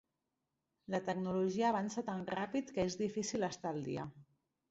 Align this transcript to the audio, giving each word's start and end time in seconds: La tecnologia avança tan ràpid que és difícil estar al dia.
La 0.93 1.01
tecnologia 1.09 1.67
avança 1.73 2.03
tan 2.09 2.25
ràpid 2.37 2.73
que 2.77 2.87
és 2.87 2.97
difícil 3.05 3.47
estar 3.51 3.75
al 3.77 3.85
dia. 3.91 4.07